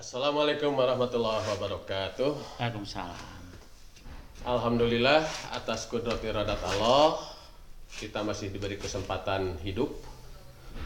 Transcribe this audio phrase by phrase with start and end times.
[0.00, 2.56] Assalamualaikum warahmatullahi wabarakatuh.
[2.56, 3.20] Waalaikumsalam.
[4.48, 7.20] Alhamdulillah atas kudrat iradat Allah
[8.00, 9.92] kita masih diberi kesempatan hidup.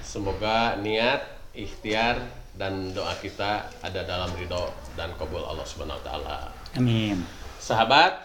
[0.03, 2.27] Semoga niat, ikhtiar
[2.59, 6.39] dan doa kita ada dalam ridho dan kabul Allah Subhanahu wa taala.
[6.75, 7.23] Amin.
[7.62, 8.19] Sahabat,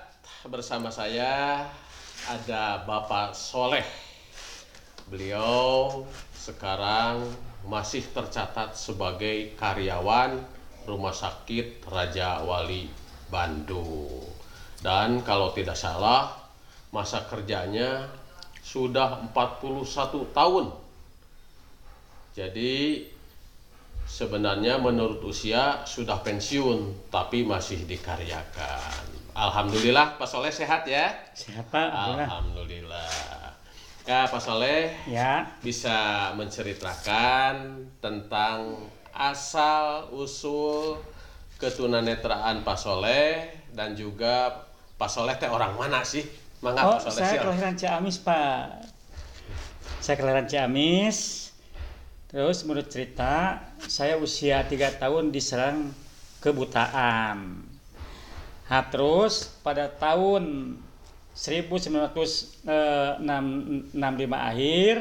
[0.50, 1.70] bersama saya
[2.26, 3.86] ada Bapak Soleh.
[5.06, 6.02] Beliau
[6.34, 7.30] sekarang
[7.70, 10.58] masih tercatat sebagai karyawan
[10.90, 12.90] Rumah Sakit Raja Wali
[13.30, 14.26] Bandung.
[14.82, 16.34] Dan kalau tidak salah,
[16.90, 18.10] masa kerjanya
[18.66, 20.66] sudah 41 tahun.
[22.34, 23.06] Jadi
[24.10, 29.06] sebenarnya menurut usia sudah pensiun tapi masih dikaryakan.
[29.38, 31.14] Alhamdulillah Pak Soleh sehat ya?
[31.38, 31.90] Sehat Pak.
[31.94, 33.54] Alhamdulillah.
[34.10, 35.46] Ya Pak Soleh Ya.
[35.62, 41.04] bisa menceritakan tentang asal usul
[41.60, 44.64] ketunanetraan Pak Soleh dan juga
[44.96, 46.24] Pak Soleh teh orang mana sih?
[46.64, 48.88] Mangga Oh, Pak Soleh saya kelahiran Ciamis Pak.
[50.00, 51.52] Saya kelahiran Ciamis.
[52.30, 53.58] Terus menurut cerita,
[53.90, 55.90] saya usia 3 tahun diserang
[56.40, 57.66] kebutaan.
[58.70, 60.78] Nah, terus pada tahun
[61.34, 62.70] 1965
[64.30, 64.96] akhir,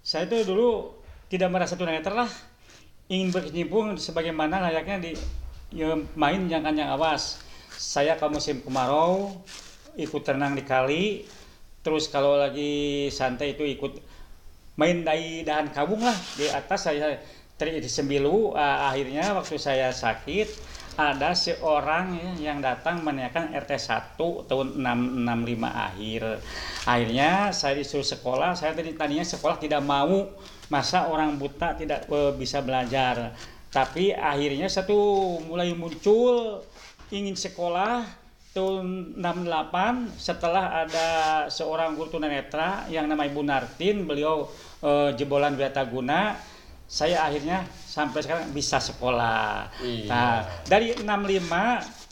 [0.00, 0.96] saya itu dulu
[1.28, 2.32] tidak merasa tunanetra lah,
[3.08, 5.12] ingin berkecimpung sebagaimana layaknya di
[5.74, 7.42] ya, main jangkanya awas.
[7.74, 9.34] Saya kalau musim kemarau
[9.98, 11.04] ikut renang di kali,
[11.84, 13.98] terus kalau lagi santai itu ikut
[14.78, 16.16] main dari dahan kabung lah.
[16.38, 17.18] Di atas saya
[17.54, 20.48] teri di sembilu Ah, akhirnya waktu saya sakit
[20.94, 23.72] ada seorang ya, yang datang menanyakan RT
[24.14, 26.22] 1 tahun 665 akhir.
[26.86, 30.30] Akhirnya saya disuruh sekolah saya tadi tadinya sekolah tidak mau
[30.72, 33.32] masa orang buta tidak eh, bisa belajar
[33.74, 34.96] tapi akhirnya satu
[35.44, 36.62] mulai muncul
[37.10, 38.06] ingin sekolah
[38.54, 41.08] tahun 68 setelah ada
[41.50, 44.46] seorang guru tunanetra yang namanya Ibu Nartin beliau
[44.80, 46.38] eh, jebolan Wiataguna
[46.84, 49.72] saya akhirnya sampai sekarang bisa sekolah.
[49.80, 50.04] Iya.
[50.06, 50.36] Nah,
[50.68, 51.08] dari 65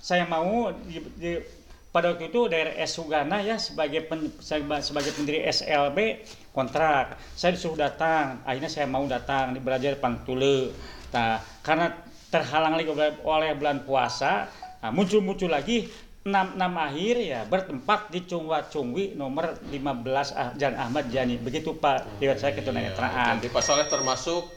[0.01, 1.45] saya mau di, di-
[1.93, 6.25] pada waktu itu daerah S Sugana ya sebagai pen, seba- sebagai pendiri SLB
[6.57, 7.21] kontrak.
[7.37, 10.73] Saya disuruh datang, akhirnya saya mau datang di belajar Pantule.
[11.13, 11.93] Nah, karena
[12.33, 14.49] terhalang lagi oleh, bulan puasa,
[14.81, 15.85] nah, muncul-muncul lagi
[16.25, 21.37] 6, 6 akhir ya bertempat di Cungwa Cungwi nomor 15 ah, Jan Ahmad Jani.
[21.37, 23.43] Begitu Pak lewat saya ketunanetraan.
[23.43, 24.49] Jadi Pak termasuk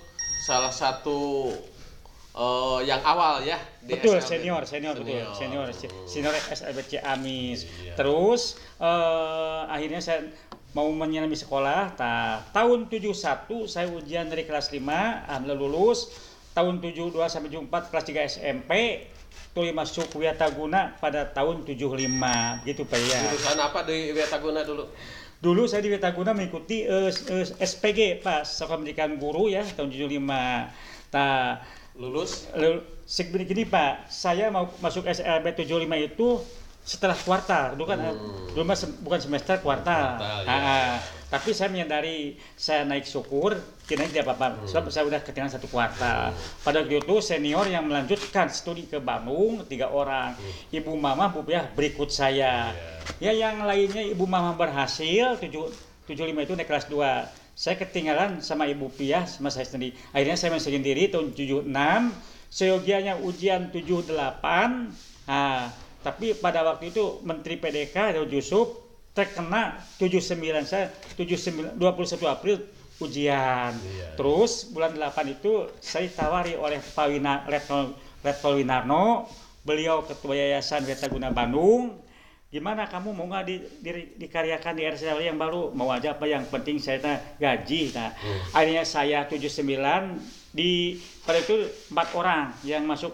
[0.47, 1.51] salah satu
[2.35, 4.27] eh, yang awal ya di betul SLB.
[4.43, 5.67] senior senior betul senior
[6.05, 7.95] senior SLBC Amis Iya.
[7.95, 8.41] terus
[8.77, 10.27] eh, akhirnya saya
[10.71, 13.15] mau menyelami sekolah ta, tahun 71
[13.65, 14.83] saya ujian dari kelas 5
[15.25, 16.11] alhamdulillah lulus
[16.51, 18.71] tahun 72 sampai 74 kelas 3 SMP
[19.51, 21.95] tuli masuk Wiataguna pada tahun 75
[22.67, 24.83] gitu Pak ya Jurusan apa di Wiataguna dulu?
[25.35, 30.19] Dulu saya di Wiataguna mengikuti eh, eh, SPG Pak, Sekolah Pendidikan Guru ya tahun 75.
[31.15, 31.59] Nah,
[31.95, 32.51] Lulus?
[32.51, 36.27] lalu segini gini Pak, saya mau masuk SLB 75 itu
[36.85, 37.97] setelah kuartal, dulu kan
[38.53, 40.21] dulu mah sem- bukan semester kuartal.
[40.21, 40.53] Kuartal, ya.
[40.53, 40.95] Ah.
[41.25, 43.57] Tapi saya menyadari saya naik syukur,
[43.89, 46.29] kira tidak apa-apa, sebab saya udah ketinggalan satu kuartal.
[46.61, 50.37] Pada waktu itu senior yang melanjutkan studi ke Bandung tiga orang,
[50.69, 52.69] ibu mama, bu ya berikut saya.
[53.17, 55.49] Ya yang lainnya ibu mama berhasil 7
[56.05, 57.44] 75 itu naik kelas 2.
[57.55, 59.95] Saya ketinggalan sama ibu Piah sama saya sendiri.
[60.11, 61.71] Akhirnya saya masuk sendiri tahun 76.
[62.51, 64.11] Seyogianya ujian 78.
[65.25, 65.71] Nah,
[66.03, 68.85] tapi pada waktu itu Menteri PDK Daud Yusuf
[69.15, 72.59] terkena 79 saya 79 21 April
[72.99, 73.71] ujian.
[73.71, 74.19] Iya.
[74.19, 79.05] Terus bulan 8 itu saya ditawari oleh Pak Wina Letno Letno Winarno,
[79.63, 82.04] beliau ketua Yayasan Wiataguna Bandung.
[82.55, 85.75] Gimana kamu mau nggak di, di- dikaryakan di RSL yang baru?
[85.75, 87.91] Mau aja apa yang penting saya tanya gaji.
[87.91, 88.15] Nah,
[88.55, 89.59] akhirnya saya 79
[90.55, 90.95] di
[91.27, 93.11] pada itu empat orang yang masuk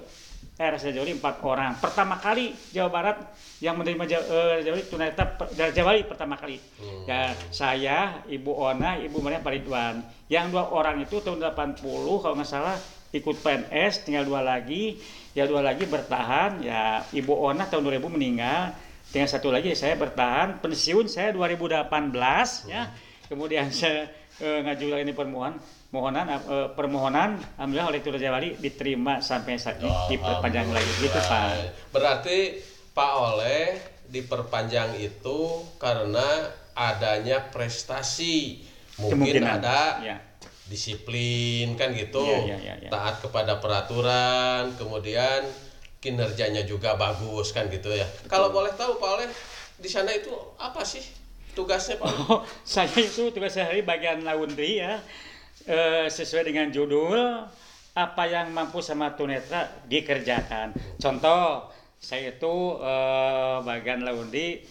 [0.62, 1.74] RSL Jawa empat orang.
[1.82, 3.18] Pertama kali Jawa Barat
[3.58, 6.62] yang menerima Jawa, eh, Jawa tunanetra per- dari Jawa Bali pertama kali.
[7.10, 10.06] Ya, saya, Ibu Ona, Ibu Maria Paridwan.
[10.30, 11.82] Yang dua orang itu tahun 80
[12.22, 12.78] kalau nggak salah
[13.10, 15.02] ikut PNS, tinggal dua lagi.
[15.34, 16.62] Ya dua lagi bertahan.
[16.62, 18.91] Ya Ibu Ona tahun 2000 meninggal.
[19.12, 20.64] Tinggal satu lagi saya bertahan.
[20.64, 21.92] Pensiun saya 2018
[22.72, 22.88] ya.
[23.28, 24.08] Kemudian saya
[24.40, 25.60] eh, ngajukan ini permohonan
[25.92, 26.40] mohonan eh,
[26.72, 31.92] permohonan alhamdulillah oleh Tur Jawa Bali diterima sampai saat ini diperpanjang lagi gitu Pak.
[31.92, 32.38] Berarti
[32.96, 33.64] Pak Oleh
[34.08, 38.64] diperpanjang itu karena adanya prestasi.
[39.00, 39.60] Mungkin Kemungkinan.
[39.60, 40.16] ada Ya.
[40.72, 42.90] disiplin kan gitu, Iya, iya, iya, iya.
[42.92, 45.44] taat kepada peraturan, kemudian
[46.02, 48.04] kinerjanya juga bagus kan gitu ya.
[48.26, 49.30] Kalau boleh tahu Pak Oleh
[49.78, 51.06] di sana itu apa sih
[51.54, 52.10] tugasnya Pak?
[52.28, 54.98] Oh, saya itu tugas sehari bagian laundry ya.
[55.70, 57.46] Eh, sesuai dengan judul
[57.94, 60.74] apa yang mampu sama tunetra dikerjakan.
[60.98, 61.70] Contoh,
[62.02, 64.66] saya itu eh, bagian laundry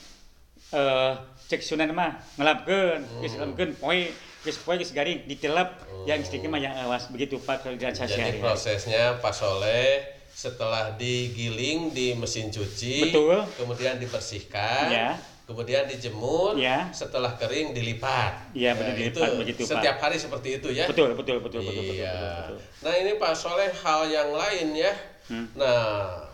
[0.71, 1.13] eh
[1.51, 4.07] cek sunan mah ngelapkeun, geus ngelapkeun poe,
[4.47, 5.67] geus poe geus garing ditilep,
[6.07, 8.39] yang sedikit mah yang awas begitu Pak kerjaan saya Jadi sehari.
[8.39, 13.45] prosesnya Pak Soleh setelah digiling di mesin cuci, Betul.
[13.61, 15.13] kemudian dibersihkan, Ya.
[15.45, 16.89] kemudian dijemur, Ya.
[16.97, 18.57] setelah kering dilipat.
[18.57, 19.73] Iya, betul, Nah, dilipat, itu begitu, Pak.
[19.77, 20.89] Setiap hari seperti itu ya.
[20.89, 22.09] Betul, betul, betul, betul, betul, iya.
[22.17, 22.59] betul, betul.
[22.81, 24.93] Nah ini Pak Soleh hal yang lain ya.
[25.29, 25.47] Hmm.
[25.53, 25.79] Nah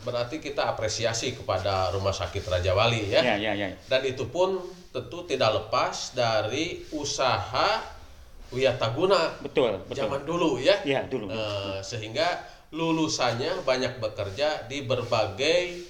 [0.07, 3.21] berarti kita apresiasi kepada Rumah Sakit Raja Wali ya.
[3.27, 3.69] Ya, ya, ya.
[3.91, 4.63] Dan itu pun
[4.95, 7.83] tentu tidak lepas dari usaha
[8.55, 10.07] Wiyataguna Betul, betul.
[10.07, 10.79] zaman dulu ya.
[10.87, 11.27] Ya, dulu.
[11.27, 15.81] Eh, sehingga lulusannya banyak bekerja di berbagai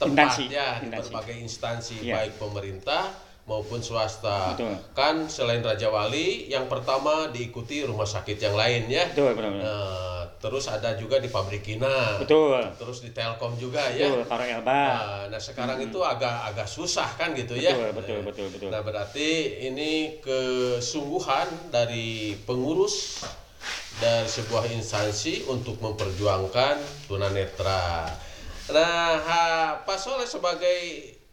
[0.00, 2.24] tempat Instansi, ya, di berbagai instansi Ya.
[2.24, 3.12] baik pemerintah
[3.44, 4.56] maupun swasta.
[4.56, 4.72] Betul.
[4.96, 9.04] Kan selain Raja Wali, yang pertama diikuti rumah sakit yang lain ya.
[9.12, 9.66] Betul, betul, betul.
[9.68, 12.16] Eh, terus ada juga di Pabrikina.
[12.22, 12.62] Betul.
[12.78, 14.08] Terus di Telkom juga ya.
[14.08, 14.72] Betul, Karo Elba.
[14.72, 17.74] Nah, nah sekarang itu agak agak susah kan gitu ya.
[17.74, 18.68] Betul, betul, betul, betul.
[18.72, 19.28] Nah berarti
[19.66, 23.26] ini kesungguhan dari pengurus
[24.00, 26.76] dari sebuah instansi untuk memperjuangkan
[27.06, 28.08] tunanetra.
[28.70, 30.78] Nah ha- Pak Soleh sebagai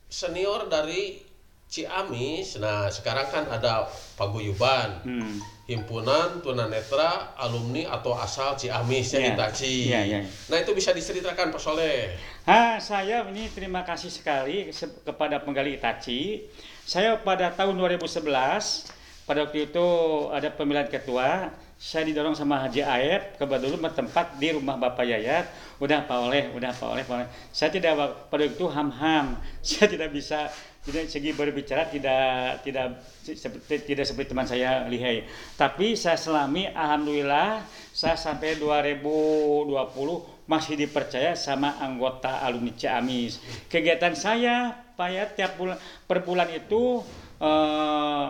[0.06, 1.24] senior dari
[1.68, 3.84] Ciamis, nah sekarang kan ada
[4.16, 5.36] paguyuban Hmm.
[5.66, 9.76] himpunan tunanetra alumni atau asal Ciamis yang Iya, Itachi.
[9.86, 10.20] iya, iya.
[10.48, 12.16] Nah itu bisa diceritakan Pak Soleh.
[12.44, 16.48] Ah, saya ini terima kasih sekali se- kepada penggali Itachi.
[16.82, 18.88] Saya pada tahun 2011,
[19.24, 19.88] pada waktu itu
[20.32, 25.78] ada pemilihan ketua, saya didorong sama Haji Aep ke dulu bertempat di rumah Bapak Yayat.
[25.78, 27.30] Udah Pak Oleh, udah Pak Oleh, Oleh.
[27.54, 27.94] Saya tidak
[28.34, 29.38] pada itu ham-ham.
[29.62, 30.50] Saya tidak bisa
[30.88, 35.28] tidak segi berbicara tidak tidak se- seperti tidak seperti teman saya lihai.
[35.60, 37.60] Tapi saya selami alhamdulillah
[37.92, 43.44] saya sampai 2020 masih dipercaya sama anggota alumni Ciamis.
[43.68, 45.76] Kegiatan saya Pak ya tiap bulan
[46.08, 47.04] per bulan itu
[47.44, 48.26] eh,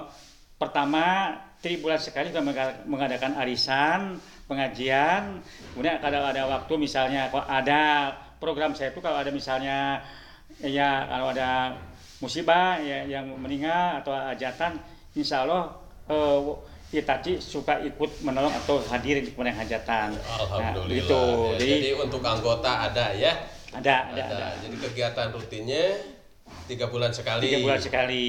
[0.58, 5.42] pertama tiga bulan sekali kita menga- mengadakan arisan, pengajian,
[5.74, 7.82] kemudian kalau ada waktu misalnya kalau ada
[8.38, 10.06] program saya itu kalau ada misalnya
[10.62, 11.74] ya kalau ada
[12.22, 14.78] musibah ya, yang meninggal atau hajatan,
[15.14, 15.74] insya Allah
[16.10, 16.40] eh,
[16.88, 20.16] Itachi suka ikut menolong atau hadir di kemudian hajatan.
[20.16, 20.88] Nah, Alhamdulillah.
[20.88, 21.20] begitu.
[21.20, 23.34] Ya, Jadi, jadi, untuk anggota ada ya.
[23.76, 24.36] ada, ada, Ada.
[24.40, 24.48] ada.
[24.64, 26.00] Jadi kegiatan rutinnya
[26.64, 27.44] tiga bulan sekali.
[27.44, 28.28] Tiga bulan sekali.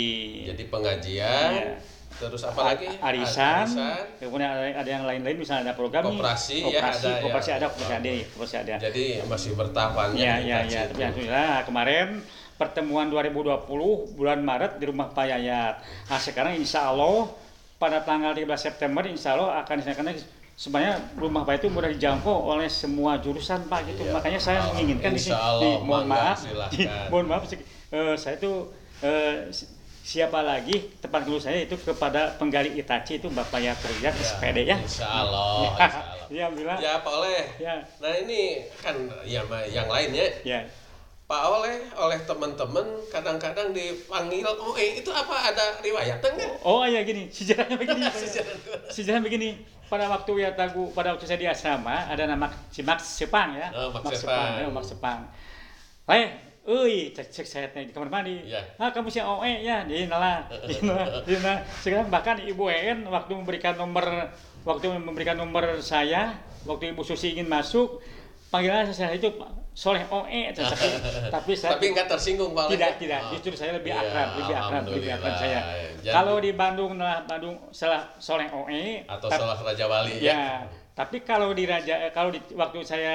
[0.50, 1.50] Jadi pengajian.
[1.54, 1.75] Iya.
[2.19, 2.87] Terus apa lagi?
[2.99, 4.03] Arisan, Arisan.
[4.19, 6.19] kemudian ada, ada yang lain-lain misalnya ada program nih.
[6.19, 7.23] Koperasi, ya, koperasi, ada, ya.
[7.23, 8.75] koperasi ada, koperasi ada, koperasi ada.
[8.82, 10.82] Jadi masih bertahapan Ya, ya, ya.
[10.85, 10.99] itu.
[10.99, 12.06] Tapi alhamdulillah kemarin
[12.59, 15.75] pertemuan 2020 bulan Maret di rumah Pak Yayat.
[16.11, 17.31] Nah, sekarang insya Allah
[17.79, 20.19] pada tanggal 13 September insya Allah akan diselenggarakan
[20.59, 24.03] sebenarnya rumah Pak itu mudah dijangkau oleh semua jurusan Pak gitu.
[24.11, 24.12] Iya.
[24.19, 25.38] Makanya saya menginginkan di sini.
[25.87, 26.43] Mohon maaf,
[27.14, 28.67] mohon maaf, eh, saya itu
[29.06, 29.47] eh,
[30.08, 34.64] siapa lagi tempat dulu saya itu kepada penggali Itachi itu Bapak ya kerja Ya, SPD
[34.64, 34.81] ya.
[34.81, 35.69] Insya Allah.
[35.69, 36.16] Insya Allah.
[36.32, 36.78] Ya, alhamdulillah.
[36.81, 37.44] Ya Pak Oleh.
[37.60, 37.75] Ya.
[38.00, 38.96] Nah ini kan
[39.28, 40.64] ya yang lainnya Ya.
[41.28, 46.56] Pak Oleh oleh teman-teman kadang-kadang dipanggil oh eh, itu apa ada riwayat enggak?
[46.64, 48.09] Oh ya gini, sejarahnya begini.
[48.09, 48.16] Pak.
[48.16, 48.56] Sejarah.
[48.88, 49.61] Sejarah begini.
[49.92, 53.68] Pada waktu ya tagu, pada waktu saya di asrama ada nama si Max Sepang ya.
[53.76, 54.56] Oh, Max Sepang.
[54.56, 55.21] ya, Max Sepang.
[56.09, 58.44] Eh, euy, cek cek saya teh di kamar mandi.
[58.44, 58.60] Iya.
[58.76, 60.76] Ah, kamu si OE ya, di nala, di.
[61.80, 64.04] Sekarang bahkan Ibu En waktu memberikan nomor
[64.62, 66.37] waktu memberikan nomor saya,
[66.68, 68.04] waktu Ibu Susi ingin masuk,
[68.52, 69.32] panggilan saya itu
[69.72, 70.75] Soleh OE, tapi,
[71.30, 73.30] tapi saya Tapi enggak tersinggung Pak tidak tidak Oh.
[73.38, 75.60] justru saya lebih akrab lebih akrab lebih akrab saya.
[76.02, 80.42] Jadi- kalau di Bandung nah Bandung salah soleh OE atau salah Raja Wali ya ya.
[80.98, 83.14] tapi kalau di Raja kalau di waktu saya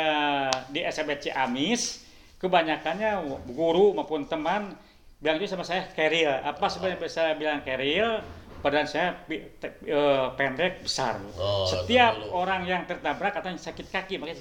[0.72, 2.08] di SMBC Amis
[2.44, 4.76] kebanyakannya guru maupun teman
[5.18, 8.20] bilang itu sama saya keril apa sebenarnya saya bilang keril
[8.60, 12.32] badan saya eh, pendek besar Oh, setiap dulu.
[12.38, 14.40] orang yang tertabrak katanya sakit kaki makanya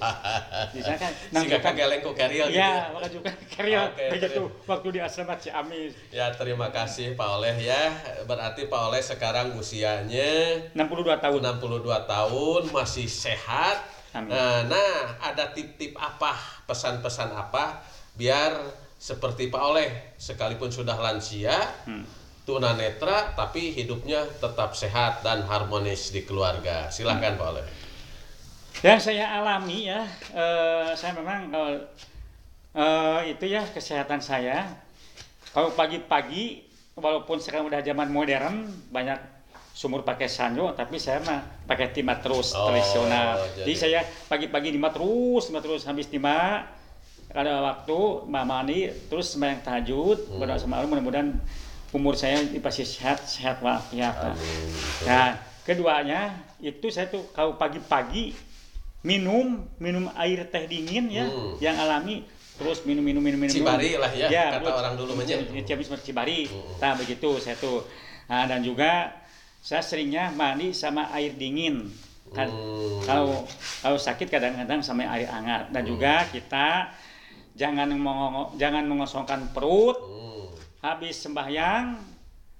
[0.71, 2.55] di sana kan Si kakak geleng kok carrier gitu.
[2.55, 7.55] ya maka juga keril Oke, begitu waktu di asrama Ciamis Ya terima kasih Pak Oleh
[7.57, 7.91] ya.
[8.23, 10.31] Berarti Pak Oleh sekarang usianya
[10.71, 10.79] 62
[11.19, 13.83] tahun 62 tahun masih sehat.
[14.13, 14.29] Amin.
[14.29, 16.37] Nah, nah, ada tip-tip apa,
[16.69, 17.81] pesan-pesan apa
[18.13, 18.53] biar
[19.01, 22.05] seperti Pak Oleh sekalipun sudah lansia Hmm.
[22.45, 26.87] tunanetra tapi hidupnya tetap sehat dan harmonis di keluarga.
[26.93, 27.65] Silahkan Pak Oleh.
[28.83, 30.03] Yang saya alami ya,
[30.35, 31.71] eh, saya memang kalau
[32.73, 34.65] eh, itu ya kesehatan saya.
[35.53, 36.65] Kalau pagi-pagi,
[36.97, 39.19] walaupun sekarang udah zaman modern, banyak
[39.83, 43.35] sumur pakai sanyo, tapi saya mah pakai timah terus Oh, tradisional.
[43.51, 43.99] jadi- Jadi, saya
[44.31, 46.63] pagi-pagi timah terus, timah terus habis timah
[47.29, 50.39] ada waktu mama mandi terus sembahyang tahajud Hmm.
[50.39, 51.35] berdoa sama Allah mudah-mudahan
[51.91, 54.31] umur saya pasti sehat sehat walafiat.
[54.31, 54.69] Amin.
[55.03, 58.31] Nah, keduanya itu saya tuh kalau pagi-pagi
[59.03, 61.59] minum minum air teh dingin ya Hmm.
[61.59, 62.23] yang alami
[62.53, 65.41] terus minum minum minum minum Cibari lah ya, kata terus- orang dulu mah, ya.
[65.99, 66.79] Cibari Hmm.
[66.79, 67.83] nah begitu saya tuh
[68.23, 69.11] nah, dan juga
[69.63, 71.87] saya seringnya mandi sama air dingin
[72.35, 72.99] kan Hmm.
[73.05, 73.47] kalau
[73.79, 76.91] kalau sakit kadang-kadang sama air hangat dan juga kita
[77.53, 80.49] jangan mengongo- jangan mengosongkan perut Hmm.
[80.81, 81.95] habis sembahyang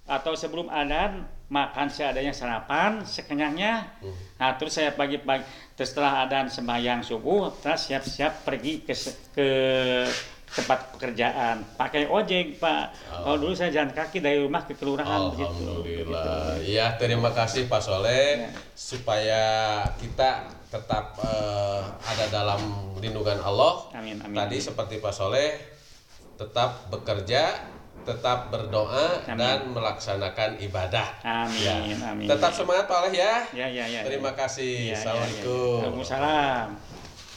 [0.03, 4.15] atau sebelum adzan makan seadanya sarapan sekenyangnya Hmm.
[4.37, 5.43] nah terus saya pagi-pagi
[5.73, 8.93] terus setelah adzan sembahyang subuh terus siap-siap pergi ke
[9.33, 9.47] ke
[10.53, 13.25] tempat pekerjaan pakai ojek pak Oh.
[13.25, 16.61] kalau dulu saya jalan kaki dari rumah ke kelurahan begitu Alhamdulillah.
[16.61, 18.49] Ya, terima kasih Pak Soleh Ya.
[18.73, 19.43] supaya
[19.97, 22.61] kita tetap eh, ada dalam
[22.97, 23.89] lindungan Allah.
[23.93, 25.57] amin amin Tadi seperti Pak Soleh
[26.33, 27.61] tetap bekerja,
[28.03, 29.37] tetap berdoa Amin.
[29.37, 31.07] dan melaksanakan ibadah.
[31.23, 31.75] amin Ya.
[32.03, 33.33] amin Tetap semangat Pak Oleh ya.
[33.51, 34.73] ya ya ya Terima kasih.
[34.73, 34.97] Ya, ya, ya.
[34.99, 35.77] Assalamualaikum.
[35.79, 36.67] Waalaikumsalam